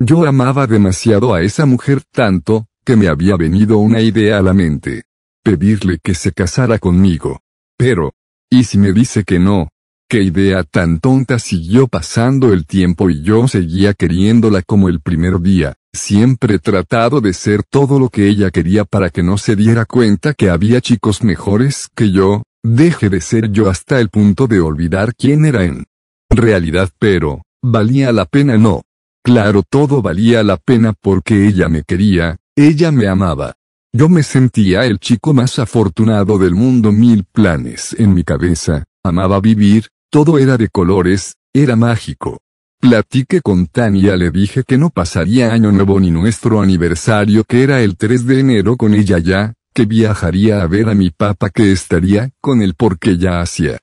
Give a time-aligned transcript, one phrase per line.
[0.00, 4.52] Yo amaba demasiado a esa mujer tanto, que me había venido una idea a la
[4.52, 5.04] mente.
[5.42, 7.40] Pedirle que se casara conmigo.
[7.76, 8.12] Pero,
[8.50, 9.68] ¿y si me dice que no?
[10.08, 15.40] Qué idea tan tonta siguió pasando el tiempo y yo seguía queriéndola como el primer
[15.40, 19.86] día, siempre tratado de ser todo lo que ella quería para que no se diera
[19.86, 24.60] cuenta que había chicos mejores que yo, deje de ser yo hasta el punto de
[24.60, 25.84] olvidar quién era en
[26.30, 28.82] realidad pero, valía la pena no.
[29.24, 33.54] Claro, todo valía la pena porque ella me quería, ella me amaba.
[33.90, 39.40] Yo me sentía el chico más afortunado del mundo, mil planes en mi cabeza, amaba
[39.40, 42.40] vivir, todo era de colores, era mágico.
[42.78, 47.80] Platiqué con Tania, le dije que no pasaría año nuevo ni nuestro aniversario que era
[47.80, 51.72] el 3 de enero con ella ya, que viajaría a ver a mi papá que
[51.72, 53.80] estaría con él porque ya hacía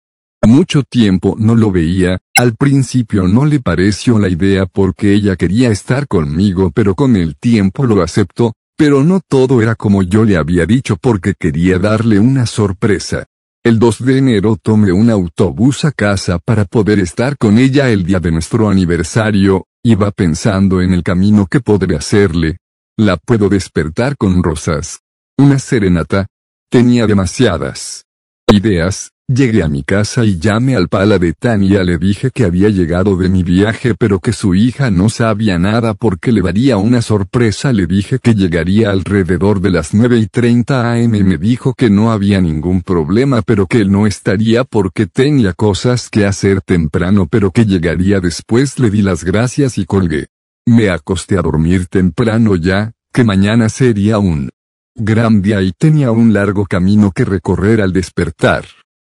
[0.48, 5.70] mucho tiempo no lo veía, al principio no le pareció la idea porque ella quería
[5.70, 10.38] estar conmigo pero con el tiempo lo aceptó, pero no todo era como yo le
[10.38, 13.28] había dicho porque quería darle una sorpresa.
[13.64, 18.06] El 2 de enero tomé un autobús a casa para poder estar con ella el
[18.06, 22.58] día de nuestro aniversario, iba pensando en el camino que podré hacerle.
[22.98, 25.02] La puedo despertar con rosas.
[25.38, 26.26] Una serenata.
[26.72, 28.06] Tenía demasiadas
[28.52, 32.68] ideas, Llegué a mi casa y llamé al pala de Tania le dije que había
[32.68, 37.02] llegado de mi viaje pero que su hija no sabía nada porque le daría una
[37.02, 41.90] sorpresa le dije que llegaría alrededor de las 9 y 30 am me dijo que
[41.90, 47.26] no había ningún problema pero que él no estaría porque tenía cosas que hacer temprano
[47.32, 50.28] pero que llegaría después le di las gracias y colgué.
[50.66, 54.50] Me acosté a dormir temprano ya, que mañana sería un
[54.96, 58.66] gran día y tenía un largo camino que recorrer al despertar.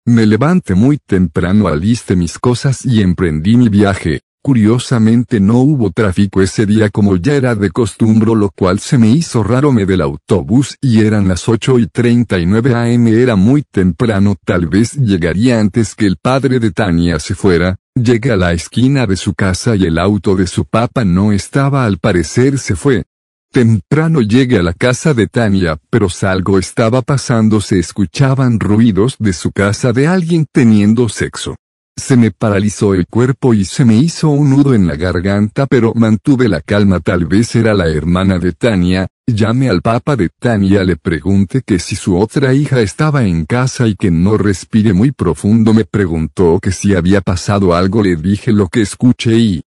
[0.05, 4.21] Me levanté muy temprano, alisté mis cosas y emprendí mi viaje.
[4.41, 9.09] Curiosamente no hubo tráfico ese día como ya era de costumbre lo cual se me
[9.09, 14.35] hizo raro me del autobús y eran las 8 y 39 am era muy temprano
[14.45, 19.07] tal vez llegaría antes que el padre de Tania se fuera, llegué a la esquina
[19.07, 23.05] de su casa y el auto de su papá no estaba al parecer se fue,
[23.55, 29.31] Temprano llegué a la casa de Tania, pero salgo estaba pasando se escuchaban ruidos de
[29.31, 31.55] su casa de alguien teniendo sexo.
[31.95, 35.93] Se me paralizó el cuerpo y se me hizo un nudo en la garganta pero
[35.95, 40.83] mantuve la calma tal vez era la hermana de Tania, llamé al papa de Tania
[40.83, 45.13] le pregunté que si su otra hija estaba en casa y que no respire muy
[45.13, 49.63] profundo me preguntó que si había pasado algo le dije lo que escuché y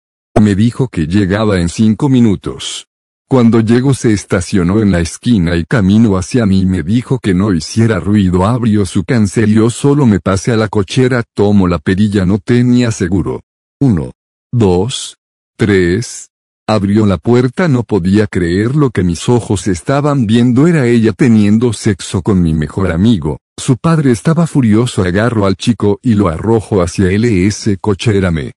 [0.41, 2.87] me dijo que llegaba en cinco minutos.
[3.32, 7.54] Cuando llegó se estacionó en la esquina y camino hacia mí me dijo que no
[7.54, 12.26] hiciera ruido abrió su cancel yo solo me pasé a la cochera tomo la perilla
[12.26, 13.41] no tenía seguro.
[13.81, 14.12] Uno.
[14.53, 15.16] Dos.
[15.56, 16.28] Tres.
[16.69, 21.72] Abrió la puerta no podía creer lo que mis ojos estaban viendo era ella teniendo
[21.72, 23.38] sexo con mi mejor amigo.
[23.59, 28.53] Su padre estaba furioso agarro al chico y lo arrojo hacia él ese coche me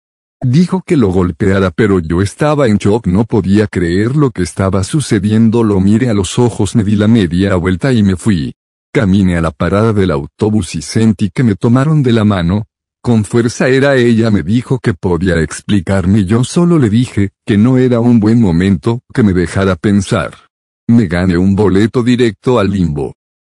[0.46, 4.84] Dijo que lo golpeara pero yo estaba en shock no podía creer lo que estaba
[4.84, 8.54] sucediendo lo miré a los ojos me di la media vuelta y me fui.
[8.92, 12.66] Caminé a la parada del autobús y sentí que me tomaron de la mano,
[13.00, 17.78] con fuerza era ella me dijo que podía explicarme yo solo le dije, que no
[17.78, 20.34] era un buen momento, que me dejara pensar.
[20.88, 23.14] Me gané un boleto directo al limbo.